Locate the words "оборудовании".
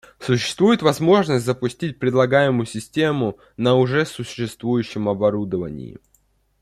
5.07-5.99